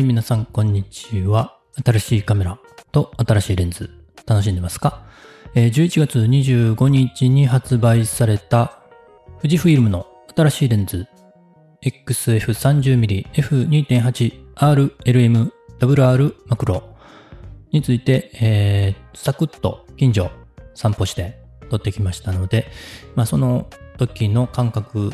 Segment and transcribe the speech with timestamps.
[0.00, 1.58] はい、皆さん、こんにちは。
[1.84, 2.58] 新しいカメラ
[2.90, 3.90] と新しいレンズ、
[4.26, 5.02] 楽しんでますか、
[5.54, 8.78] えー、?11 月25日に発売された、
[9.42, 11.06] 富士フイルムの新しいレンズ、
[11.82, 16.82] XF30mm F2.8RLM WR マクロ
[17.70, 20.30] について、えー、サクッと近所
[20.74, 22.68] 散歩して撮ってきましたので、
[23.16, 25.12] まあ、その時の感覚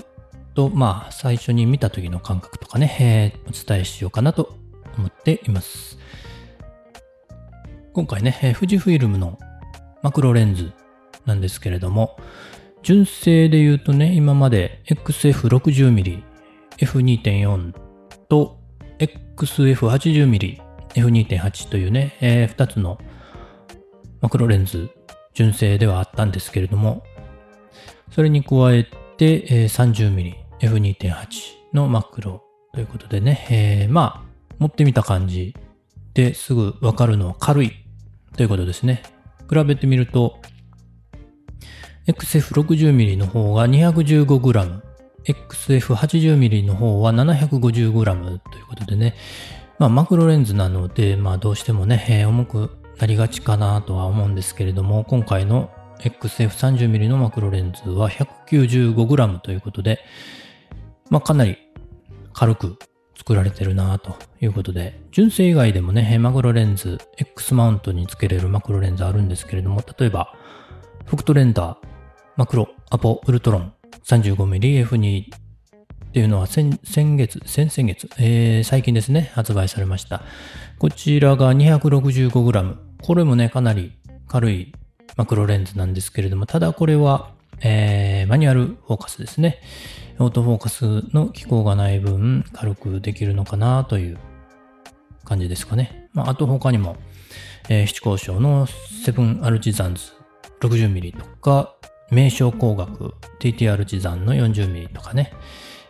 [0.55, 4.65] と、まあ、最初に見た時の感覚とかね、えー、お伝えしようかなと
[4.97, 5.99] 思っています。
[7.93, 9.39] 今回ね、え、富士フイルムの
[10.03, 10.73] マクロレンズ
[11.25, 12.19] なんですけれども、
[12.83, 16.23] 純正で言うとね、今まで XF60mm
[16.79, 17.73] F2.4
[18.29, 18.61] と
[18.99, 20.61] XF80mm
[20.95, 22.99] F2.8 というね、えー、2つの
[24.21, 24.91] マクロレンズ
[25.35, 27.03] 純正ではあったんですけれども、
[28.11, 28.85] それに加え
[29.17, 31.27] て、え、30mm F2.8
[31.75, 34.26] のマクロということでね、えー、まあ、
[34.59, 35.55] 持ってみた感じ。
[36.17, 37.73] ですぐわかるのは軽い
[38.37, 39.03] ということですね。
[39.51, 40.41] 比べてみると、
[42.07, 44.81] XF60mm の方が 215g、
[45.25, 49.15] XF80mm の方は 750g ということでね、
[49.79, 55.71] まあマクロレンズなので、まあどうしてもね、え、重くなりがちかなとは思うんですけれども、今回の
[56.01, 60.01] XF30mm のマクロレンズは 195g ということで、
[61.11, 61.59] まあかなり
[62.33, 62.79] 軽く
[63.17, 70.35] 作られてるなということで、純正以外でもね、マクロレンズ、X マウントにつけれるマクロレンズあるんですけれども、例えば、
[71.07, 71.77] フクトレンダー、
[72.37, 73.73] マクロ、アポ、ウルトロン、
[74.05, 75.29] 35mmF2 っ
[76.13, 80.23] ていうのは先先月、先々月、えー、最近ですね、発売されました。
[80.79, 82.77] こちらが 265g。
[83.03, 83.93] これもね、かなり
[84.29, 84.73] 軽い
[85.17, 89.61] マクロレンズなんですけれども、ただこれは、えー、マニュアルフォーカスですね。
[90.19, 94.19] オートフォーカスの機構がない分、軽くできるのかなという
[95.25, 96.09] 感じですかね。
[96.15, 96.97] まあ、あと他にも、
[97.69, 100.13] えー、七交渉のセブンアルチザンズ
[100.61, 101.75] 60mm とか、
[102.11, 105.33] 名称工学 TT アルチザンの 40mm とかね。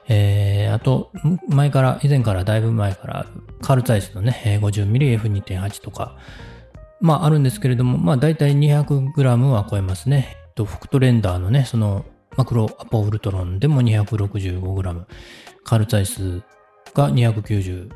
[0.08, 1.12] えー、あと、
[1.48, 3.26] 前から、以前からだいぶ前から
[3.60, 6.16] カール・ザイスのね、50mmF2.8 とか、
[7.00, 10.36] まああるんですけれども、まあ大体 200g は超えますね。
[10.54, 12.04] と、フクトレンダーのね、その
[12.36, 15.04] マクロアポウルトロンでも 265g、
[15.64, 16.42] カルツァイス
[16.94, 17.88] が 290g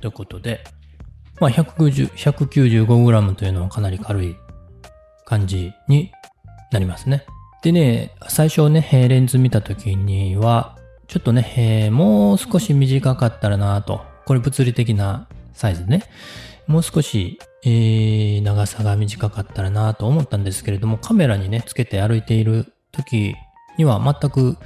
[0.00, 0.64] ということで、
[1.40, 4.36] まあ、195g というのはかなり軽い
[5.26, 6.10] 感じに
[6.72, 7.26] なりますね。
[7.62, 10.76] でね、最初ね、レンズ見た時には、
[11.08, 14.02] ちょっとね、もう少し短かったらなと。
[14.24, 16.02] これ物理的なサイズね。
[16.66, 23.36] もう少し、えー、長さが短かったらなと思ったんですけれども、カメラにね、つけて歩いている時
[23.78, 24.56] には全く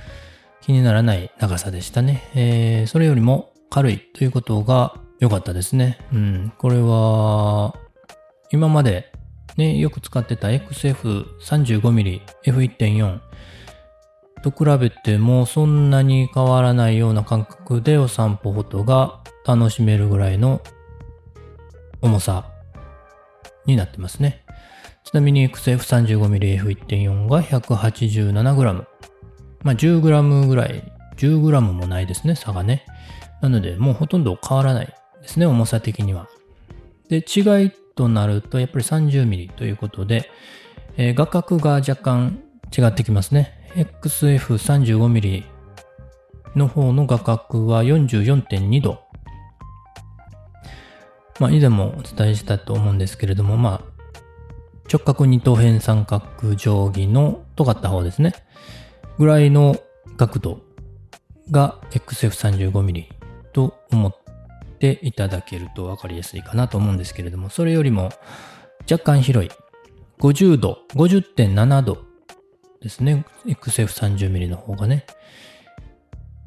[0.61, 2.23] 気にならない長さでしたね。
[2.35, 5.99] えー、それよりも軽いということが良かったですね。
[6.13, 6.53] うん。
[6.59, 7.75] これは、
[8.53, 9.13] 今まで
[9.57, 13.21] ね、よく使ってた XF35mm F1.4
[14.43, 20.63] と比べてもそんなに変わらないような感覚でお散歩フォトが楽しめるぐらいの
[22.01, 22.51] 重さ
[23.67, 24.45] になってますね。
[25.11, 28.85] ちなみに XF35mmF1.4 が 187g。
[29.65, 30.85] まあ 10g ぐらい、
[31.17, 32.87] 10g もないですね、差がね。
[33.43, 34.95] なので、もうほとんど変わらないで
[35.27, 36.29] すね、重さ的には。
[37.09, 40.31] で、違いとなると、やっぱり 30mm ということで、
[40.97, 42.39] えー、画角が若干
[42.71, 43.69] 違ってきますね。
[43.75, 45.43] XF35mm
[46.55, 49.01] の方の画角は44.2度。
[51.41, 53.90] まあ、以前もお伝えしたと思うんですけれども、まあ、
[54.93, 56.21] 直角二等辺三角
[56.57, 58.35] 定規の尖った方ですね。
[59.19, 59.77] ぐらいの
[60.17, 60.61] 角度
[61.51, 63.07] が XF35mm
[63.53, 64.17] と思っ
[64.81, 68.11] ていただけると分かりやすいかなと思うんですけれども、それよりも
[68.91, 69.51] 若干広い
[70.19, 71.99] 50度、50.7度
[72.83, 73.25] ですね。
[73.47, 75.07] XF30mm の方がね。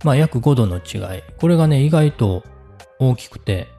[0.03, 1.23] まあ約5度の違い。
[1.37, 2.43] これがね、意外と
[2.99, 3.69] 大きくて、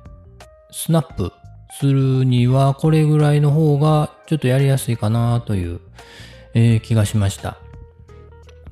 [0.70, 1.32] スナップ
[1.78, 5.80] するにはこれぐらいの方がちょっとやりやすいかなという、
[6.54, 7.58] えー、気がしました。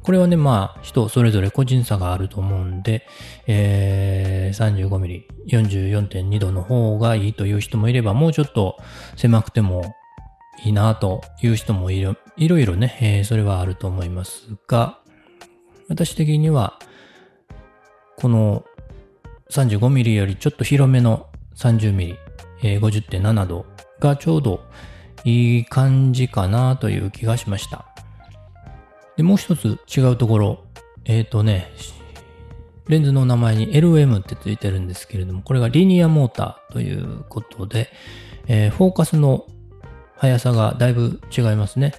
[0.03, 3.07] これはね、まあ、人それぞれ個人差があると思うんで、
[3.47, 8.79] えー、35mm、44.2度の方がいいという人もいれば、もうちょっと
[9.17, 9.95] 狭くても
[10.65, 14.99] いいなという人もいろいろいろね、えー、それはあると思いますが、
[15.89, 16.79] 私的には、
[18.17, 18.65] この
[19.51, 21.27] 35mm よりちょっと広めの
[21.57, 22.17] 30mm、
[22.63, 23.67] え、50.7度
[24.01, 24.65] がちょうど
[25.25, 27.87] いい感じかなという気がしました。
[29.17, 30.65] で、もう一つ違うところ。
[31.05, 31.71] えっ、ー、とね、
[32.89, 37.89] レンズの名前に LM ってついてるんですけれども、これがリニアモーターということで、
[38.47, 39.47] えー、フォーカスの
[40.17, 41.95] 速さがだいぶ違いますね。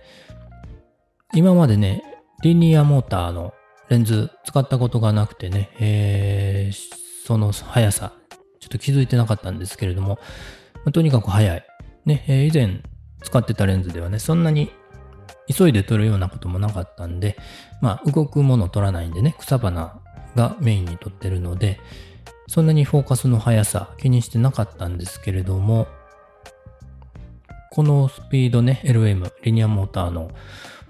[1.33, 2.03] 今までね、
[2.41, 3.53] リニアモーターの
[3.89, 6.95] レンズ使ったことがなくてね、えー、
[7.25, 8.13] その速さ、
[8.63, 10.19] ちょっと気づいてなかったんですけれども、
[10.75, 11.65] まあ、とにかく速い。
[12.05, 12.81] ね、えー、以前
[13.21, 14.71] 使ってたレンズではね、そんなに
[15.53, 17.37] 急いで撮るようなこともなかったんで、
[17.81, 19.99] まあ、動くもの撮らないんでね、草花
[20.35, 21.79] がメインに撮ってるので、
[22.47, 25.87] そんなにフォーカスの速さ気にしてなかったんですけれども、
[27.71, 30.31] このスピードね、LM、リニアモーターの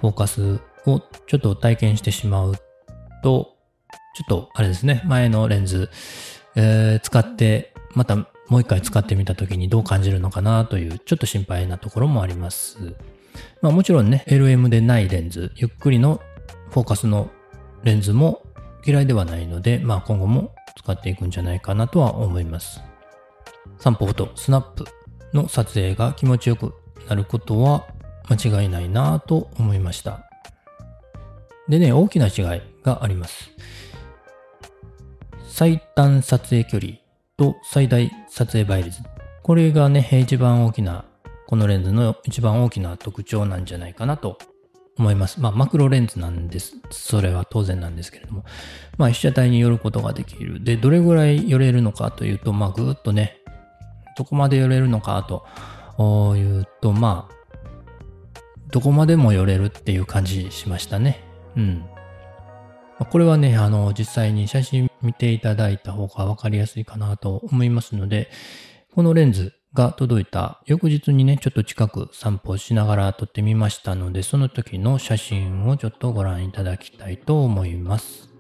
[0.01, 2.55] フォーカスをちょっと体験してしまう
[3.23, 3.55] と、
[4.15, 5.89] ちょっとあれですね、前のレンズ、
[6.55, 12.95] えー、使って、またもう一回使ってみた時にどう感じるのかなという、ちょっと心配なところもあります。
[13.61, 16.21] まあもちろんね、LM でないレンズ、ゆっくりの
[16.69, 17.29] フォーカスの
[17.83, 18.44] レンズも
[18.85, 22.81] 嫌いではないので、まあ今後も使っていくんじゃないかなとは思います。
[23.79, 24.85] 散歩フォト、スナップ
[25.33, 26.73] の撮影が気持ちよく
[27.07, 27.88] なることは
[28.29, 30.29] 間違いないなと思いました。
[31.67, 33.51] でね、大きな違いがあります。
[35.55, 36.94] 最短撮影距離
[37.38, 39.03] と最大撮影倍率。
[39.44, 41.05] これがね、一番大きな、
[41.45, 44.39] このレンズの一番大きな特徴なんじゃないかなと
[44.97, 45.39] 思います。
[45.39, 46.73] まあ、マクロレンズなんです。
[46.89, 48.45] それは当然なんですけれども。
[48.97, 50.63] まあ、被写体に寄ることができる。
[50.63, 53.38] で、どれぐらい寄れるのかというと、まあ、ぐーっとね、
[54.17, 58.41] どこまで寄れるのかというと、まあ、
[58.71, 61.23] どこまでも寄れるっていう感じしましたね。
[61.56, 61.85] うん。
[63.11, 68.29] これはね、あの、実際に写真見ていただいた方がわかりやすいかなと思いますので、
[68.94, 78.32] このレンズが届いた翌日にね、ちょっと近く散歩しながら撮ってみましたので、その時の写真をちょっとご覧いただきたいと思います。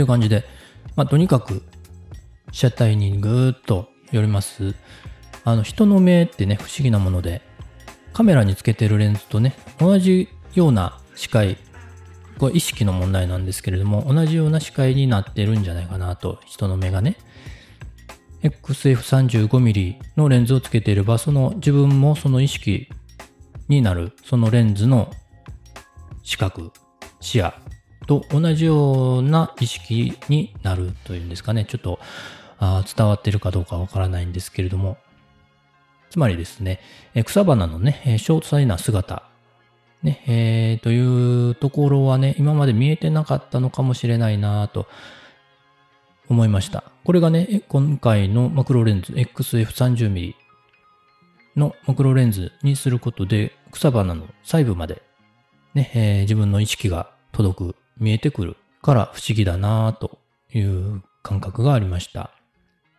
[0.00, 0.44] という感じで、
[0.96, 1.62] まあ、とにかく
[2.52, 4.74] 被写体にぐーっと寄ります。
[5.44, 7.42] あの、人の目ってね、不思議なもので、
[8.14, 11.58] カメラにつけてるレンズとね、同じような視界、
[12.38, 17.18] これ意識の問題なんですけれども、同じような視界になってるんじゃないかなと、人の目がね。
[18.42, 22.88] XF35mm のレンズをつけていれば、その自分もその意識
[23.68, 25.10] になる、そのレンズの
[26.22, 26.72] 視覚、
[27.20, 27.52] 視野
[28.10, 31.64] と同じような意識になるというんですかね。
[31.64, 32.00] ちょっと
[32.58, 34.98] あ伝わってるかどうかわからないんですけれども。
[36.10, 36.80] つまりですね、
[37.14, 39.22] え草花のね、詳細な姿、
[40.02, 44.88] ね、えー、というところはね、今まで見えてなかったのかもしれないなと
[46.28, 46.82] 思いました。
[47.04, 50.34] これがね、今回のマクロレンズ XF30mm
[51.54, 55.00] のマクロレンズにすることで草花の細部まで
[55.74, 60.18] ね、えー、自分の意識が届く見えてくるから不思議だなと
[60.52, 62.32] いう感覚がありました。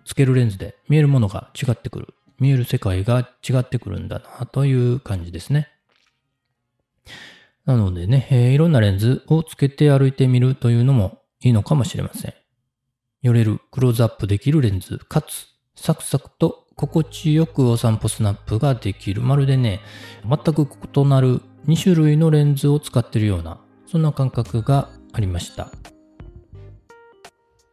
[0.06, 2.14] つけるレンズで見えるものが違ってくる。
[2.40, 5.68] 見える世界が違ってくるんだなという感じですね。
[7.66, 12.34] なのでね、えー、いろんなレンズをつけて歩いてみるというのもいいのかもしれません。
[13.22, 19.22] 寄れるクローズアップできるレンズ、かつサクサクと心地よくお散歩スナップができる。
[19.22, 19.80] まるでね、
[20.28, 23.61] 全く異なる2種類のレンズを使ってるような
[23.92, 25.70] そんな感覚がありました。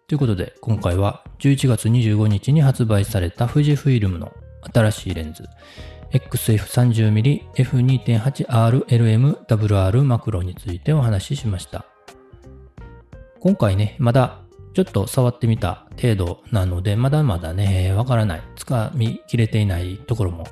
[0.08, 4.32] ということで、今回は11月25日に発売された富士フイルムの
[4.74, 5.44] 新しいレンズ
[6.10, 11.84] XF30mm F2.8RLMWR マクロについてお話ししました。
[13.38, 14.40] 今回ね、まだ
[14.74, 18.42] ちょっと触ってみた程度なので、まだまだね、わからない。
[18.56, 20.48] つかみきれていないところも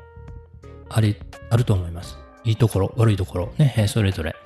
[0.91, 1.17] あり、
[1.51, 2.17] あると思います。
[2.45, 4.37] いいところ、悪いところ、ね、それぞれ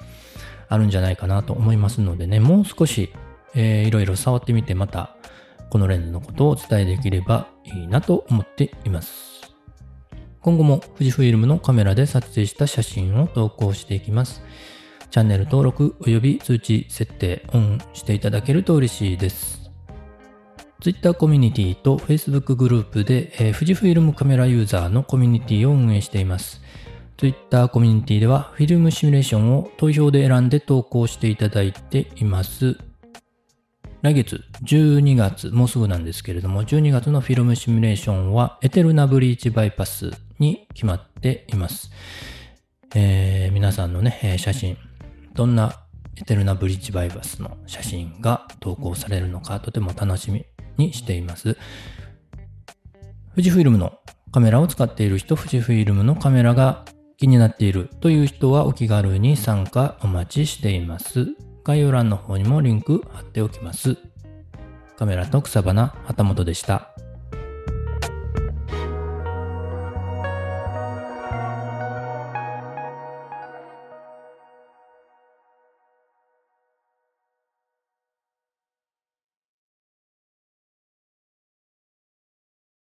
[0.71, 3.13] あるんじゃないかなと思いますのでね、もう少し、
[3.55, 5.17] えー、いろいろ触ってみて、また
[5.69, 9.53] このレンズのことをお伝えできればいいなと思っています。
[10.41, 14.43] 今後も富士フイルムのカメラで撮影した写真を投稿していきます。
[15.11, 19.73] チャンネル登録及び通知設定オンしていただけると嬉しいです。
[20.81, 26.63] Twitter コミュニティと Facebook グループで、えー、富士フイルムカメラユーザーのコミュニティを運営しています。
[27.21, 32.79] Twitter コミュニティではフィルムシミュレーションを投票で選んで投稿していただいています。
[34.01, 41.91] 来月12月、もうすぐなんですけれども、12月のフィルムシミュレーションはエテルナブリーチバイパスに決まっています。
[42.95, 44.79] えー、皆さんのね、写真、
[45.35, 45.75] どんな
[46.17, 50.47] エテルナブリッジバイパスの写真が投稿されるのかとても楽しみ
[50.79, 51.59] にしています。
[53.33, 53.93] 富士フイルムの
[54.33, 56.87] カメラを使っている人、富士フイルムのカメラが
[57.21, 61.27] 気になっているという人はお気軽に参加お待ちしています。
[61.65, 63.99] 概要欄の方にもリンク貼っておきます。
[64.97, 66.90] カメラと草花、旗本でした。